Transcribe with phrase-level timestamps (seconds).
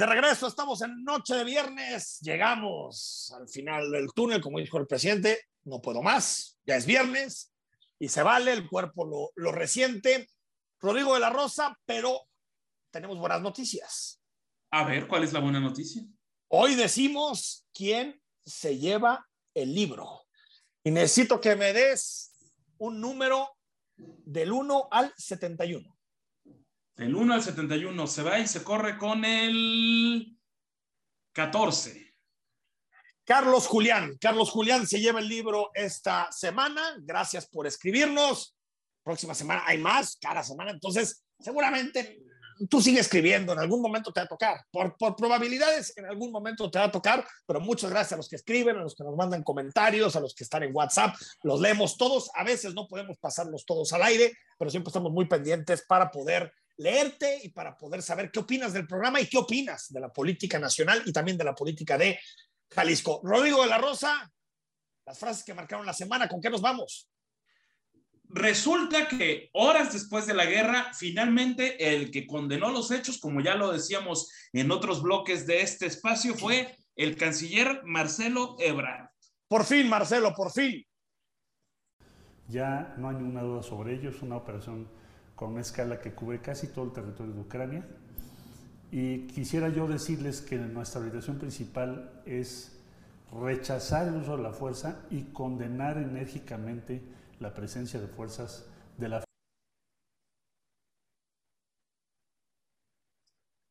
[0.00, 2.20] De regreso, estamos en noche de viernes.
[2.20, 5.42] Llegamos al final del túnel, como dijo el presidente.
[5.64, 7.52] No puedo más, ya es viernes
[7.98, 10.26] y se vale, el cuerpo lo, lo resiente.
[10.78, 12.18] Rodrigo de la Rosa, pero
[12.90, 14.22] tenemos buenas noticias.
[14.70, 16.02] A ver, ¿cuál es la buena noticia?
[16.48, 20.22] Hoy decimos quién se lleva el libro.
[20.82, 22.32] Y necesito que me des
[22.78, 23.50] un número
[23.98, 25.99] del 1 al 71.
[27.00, 30.36] Del 1 al 71 se va y se corre con el
[31.32, 32.14] 14.
[33.24, 34.18] Carlos Julián.
[34.20, 36.96] Carlos Julián se lleva el libro esta semana.
[37.00, 38.54] Gracias por escribirnos.
[39.02, 40.72] Próxima semana hay más, cada semana.
[40.72, 42.20] Entonces, seguramente
[42.68, 44.60] tú sigues escribiendo, en algún momento te va a tocar.
[44.70, 48.28] Por, por, probabilidades, en algún momento te va a tocar, pero muchas gracias a los
[48.28, 51.14] que escriben, a los que nos mandan comentarios, a los que están en WhatsApp.
[51.44, 52.30] Los leemos todos.
[52.34, 56.52] A veces no podemos pasarlos todos al aire, pero siempre estamos muy pendientes para poder
[56.80, 60.58] leerte y para poder saber qué opinas del programa y qué opinas de la política
[60.58, 62.18] nacional y también de la política de
[62.70, 63.20] Jalisco.
[63.22, 64.30] Rodrigo de la Rosa,
[65.04, 67.10] las frases que marcaron la semana, ¿con qué nos vamos?
[68.30, 73.56] Resulta que horas después de la guerra, finalmente el que condenó los hechos, como ya
[73.56, 79.10] lo decíamos en otros bloques de este espacio, fue el canciller Marcelo Ebrard.
[79.48, 80.86] Por fin, Marcelo, por fin.
[82.48, 84.88] Ya no hay ninguna duda sobre ello, es una operación
[85.40, 87.82] con una escala que cubre casi todo el territorio de Ucrania.
[88.92, 92.78] Y quisiera yo decirles que nuestra orientación principal es
[93.32, 97.02] rechazar el uso de la fuerza y condenar enérgicamente
[97.38, 98.68] la presencia de fuerzas
[98.98, 99.24] de la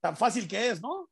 [0.00, 1.10] tan fácil que es, ¿no?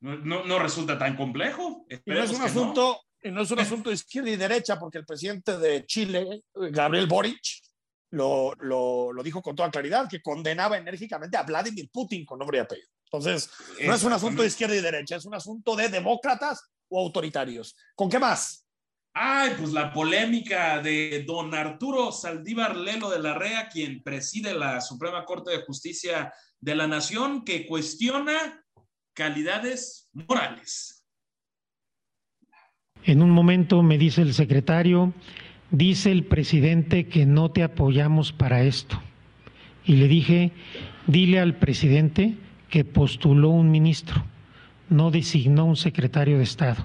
[0.00, 1.84] No, no, no resulta tan complejo.
[1.90, 3.32] Y no es un asunto, no.
[3.32, 3.42] no.
[3.42, 7.69] es un asunto de izquierda y derecha, porque el presidente de Chile, Gabriel Boric,
[8.10, 12.58] lo, lo, lo, dijo con toda claridad, que condenaba enérgicamente a Vladimir Putin con nombre
[12.58, 12.88] y apellido.
[13.04, 13.50] Entonces,
[13.84, 17.76] no es un asunto de izquierda y derecha, es un asunto de demócratas o autoritarios.
[17.94, 18.66] ¿Con qué más?
[19.12, 24.80] Ay, pues la polémica de don Arturo Saldívar Lelo de la Rea, quien preside la
[24.80, 28.64] Suprema Corte de Justicia de la Nación, que cuestiona
[29.12, 31.04] calidades morales.
[33.02, 35.12] En un momento me dice el secretario,
[35.70, 39.00] dice el presidente que no te apoyamos para esto.
[39.84, 40.52] Y le dije,
[41.06, 42.36] dile al presidente
[42.68, 44.24] que postuló un ministro,
[44.88, 46.84] no designó un secretario de Estado,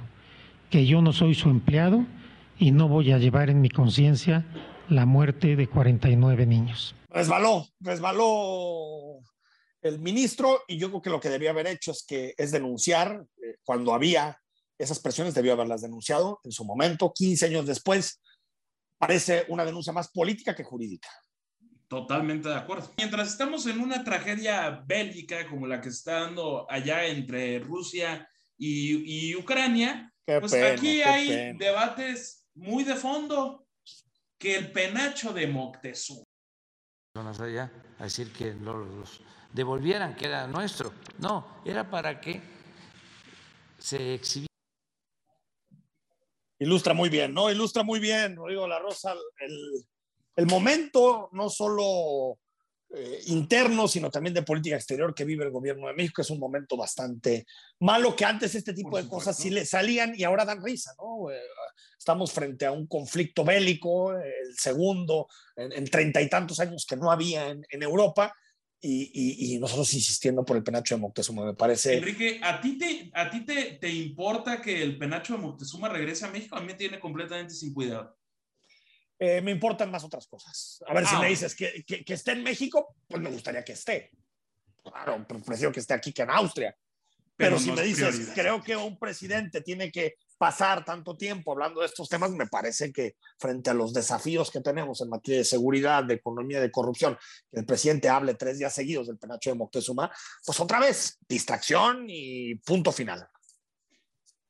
[0.69, 2.05] que yo no soy su empleado
[2.57, 4.45] y no voy a llevar en mi conciencia
[4.89, 6.95] la muerte de 49 niños.
[7.09, 9.19] Resbaló, resbaló
[9.81, 13.25] el ministro y yo creo que lo que debía haber hecho es que es denunciar
[13.37, 14.39] eh, cuando había
[14.77, 18.19] esas presiones, debió haberlas denunciado en su momento, 15 años después,
[18.97, 21.09] parece una denuncia más política que jurídica.
[21.87, 22.91] Totalmente de acuerdo.
[22.97, 28.27] Mientras estamos en una tragedia bélica como la que se está dando allá entre Rusia
[28.57, 31.57] y, y Ucrania, qué pues pena, aquí hay pena.
[31.59, 33.67] debates muy de fondo
[34.37, 36.23] que el penacho de Moctezuma.
[37.15, 39.21] allá a decir que los
[39.53, 40.91] devolvieran, que era nuestro.
[41.19, 42.41] No, era para que
[43.77, 44.54] se exhibiera.
[46.59, 47.51] Ilustra muy bien, ¿no?
[47.51, 49.85] Ilustra muy bien, Rodrigo La Rosa, el,
[50.37, 52.37] el momento no solo
[52.93, 56.21] eh, interno, sino también de política exterior que vive el gobierno de México.
[56.21, 57.45] Es un momento bastante
[57.79, 59.25] malo que antes este tipo Por de supuesto.
[59.31, 61.29] cosas sí le salían y ahora dan risa, ¿no?
[61.29, 61.41] Eh,
[61.97, 65.27] estamos frente a un conflicto bélico, el segundo
[65.57, 68.33] en treinta y tantos años que no había en, en Europa.
[68.87, 71.97] Y, y, y, nosotros insistiendo por el penacho de Moctezuma, me parece.
[71.97, 76.25] Enrique, ¿a ti, te, a ti te, te importa que el penacho de Moctezuma regrese
[76.25, 76.55] a México?
[76.55, 78.15] A mí me tiene completamente sin cuidado.
[79.17, 80.83] Eh, me importan más otras cosas.
[80.87, 83.63] A ver ah, si me dices que, que, que, esté en México, pues me gustaría
[83.63, 84.11] que esté.
[84.83, 86.77] Claro, prefiero que esté aquí que en Austria.
[87.35, 88.33] Pero, Pero si no me dices, prioridad.
[88.35, 92.91] creo que un presidente tiene que pasar tanto tiempo hablando de estos temas, me parece
[92.91, 97.17] que frente a los desafíos que tenemos en materia de seguridad, de economía, de corrupción,
[97.51, 100.11] que el presidente hable tres días seguidos del penacho de Moctezuma,
[100.45, 103.27] pues otra vez, distracción y punto final.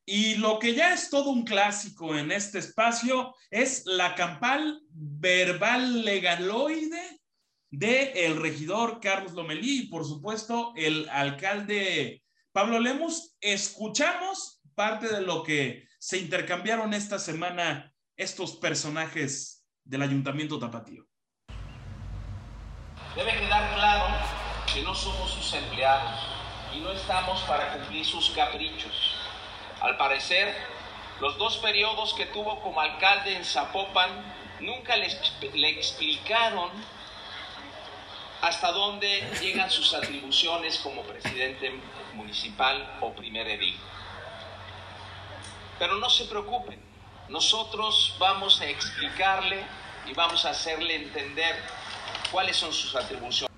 [0.08, 6.06] Y lo que ya es todo un clásico en este espacio es la campal verbal
[6.06, 7.22] legaloide
[7.72, 13.36] de el regidor Carlos Lomelí y por supuesto el alcalde Pablo Lemus.
[13.42, 21.06] Escuchamos parte de lo que se intercambiaron esta semana estos personajes del ayuntamiento tapatío.
[23.16, 24.06] Debe quedar claro
[24.72, 26.20] que no somos sus empleados
[26.76, 29.16] y no estamos para cumplir sus caprichos.
[29.82, 30.54] Al parecer,
[31.22, 34.10] los dos periodos que tuvo como alcalde en Zapopan
[34.60, 35.08] nunca le,
[35.54, 36.70] le explicaron
[38.42, 41.74] hasta dónde llegan sus atribuciones como presidente
[42.14, 43.78] municipal o primer edil.
[45.78, 46.82] Pero no se preocupen,
[47.30, 49.66] nosotros vamos a explicarle
[50.06, 51.56] y vamos a hacerle entender
[52.32, 53.54] cuáles son sus atribuciones.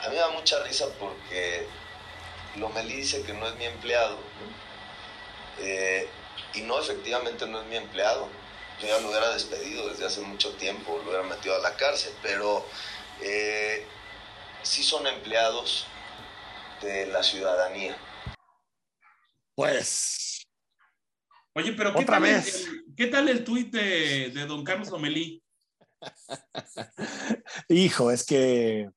[0.00, 1.66] A mí me da mucha risa porque
[2.56, 4.18] Lomelí dice que no es mi empleado.
[5.58, 6.08] Eh,
[6.54, 8.28] y no, efectivamente no es mi empleado.
[8.80, 12.12] Yo ya lo hubiera despedido desde hace mucho tiempo, lo hubiera metido a la cárcel,
[12.20, 12.66] pero
[13.20, 13.86] eh,
[14.62, 15.86] sí son empleados
[16.80, 17.96] de la ciudadanía.
[19.54, 20.31] Pues.
[21.54, 22.66] Oye, pero ¿qué, Otra tal, vez.
[22.66, 25.42] El, ¿qué tal el tuit de, de don Carlos Lomelí?
[27.68, 28.88] Hijo, es que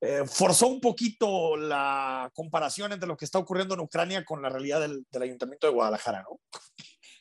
[0.00, 4.48] eh, forzó un poquito la comparación entre lo que está ocurriendo en Ucrania con la
[4.48, 6.28] realidad del, del Ayuntamiento de Guadalajara, ¿no?
[6.28, 6.40] Como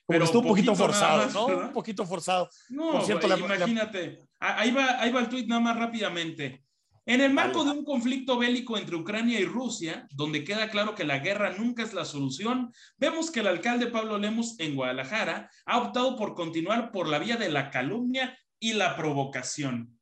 [0.07, 1.47] Pero estuvo un poquito, forzado, más, ¿no?
[1.47, 1.65] ¿verdad?
[1.67, 2.49] Un poquito forzado.
[2.69, 4.19] No, Por cierto, güey, la- la- imagínate.
[4.39, 6.63] Ah, Ahí va, ahí va el tuit nada más rápidamente.
[7.07, 11.05] En el marco de un conflicto bélico entre Ucrania y Rusia, donde queda claro que
[11.05, 15.77] la guerra nunca es la solución, vemos que el alcalde Pablo Lemos en Guadalajara ha
[15.77, 19.97] optado por continuar por la vía de la calumnia y la provocación.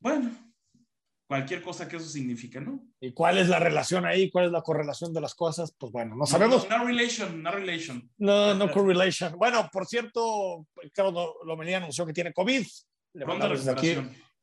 [0.00, 0.30] Bueno,
[1.26, 2.86] cualquier cosa que eso significa, ¿no?
[3.00, 4.30] ¿Y cuál es la relación ahí?
[4.30, 5.74] ¿Cuál es la correlación de las cosas?
[5.78, 6.68] Pues bueno, no sabemos.
[6.68, 8.10] No, no relation, no relation.
[8.18, 9.32] No, no correlation.
[9.38, 12.66] Bueno, por cierto, Carlos Lomelí anunció que tiene COVID.
[13.14, 13.96] Le desde aquí.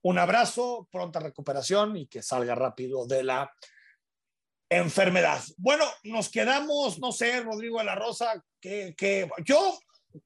[0.06, 3.52] Un abrazo, pronta recuperación y que salga rápido de la
[4.70, 5.42] enfermedad.
[5.58, 9.80] Bueno, nos quedamos, no sé, Rodrigo de la Rosa, que, que yo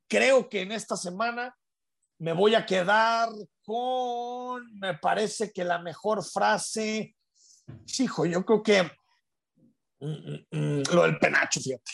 [0.09, 1.55] creo que en esta semana
[2.17, 3.29] me voy a quedar
[3.63, 7.15] con, me parece que la mejor frase,
[7.99, 8.83] hijo, yo creo que
[10.01, 11.91] mm, mm, mm, lo del penacho, fíjate.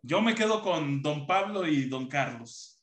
[0.00, 2.80] Yo me quedo con don Pablo y don Carlos.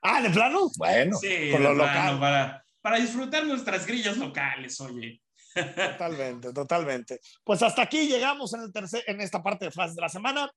[0.00, 0.70] Ah, ¿de plano?
[0.78, 2.18] Bueno, Sí, con lo local.
[2.18, 5.22] para, para disfrutar nuestras grillas locales, oye.
[5.54, 7.20] Totalmente, totalmente.
[7.42, 10.52] Pues hasta aquí llegamos en, el tercer, en esta parte de frases de la semana.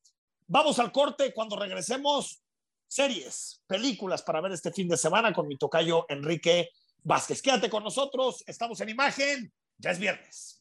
[0.45, 2.43] Vamos al corte cuando regresemos.
[2.85, 6.67] Series, películas para ver este fin de semana con mi tocayo Enrique
[7.01, 7.41] Vázquez.
[7.41, 10.56] Quédate con nosotros, estamos en imagen, ya es viernes.